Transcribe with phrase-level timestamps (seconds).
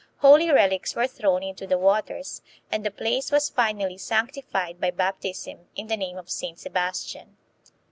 [0.21, 5.67] Holy relics were thrown into the waters, and the place was finally sanctified by baptism
[5.75, 7.37] in the name of Saint Sebas tian.